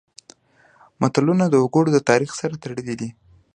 متلونه 1.01 1.45
د 1.49 1.55
وګړو 1.63 1.89
د 1.93 1.99
تاریخ 2.09 2.31
سره 2.41 2.53
تړلي 2.63 2.95
دي 3.01 3.09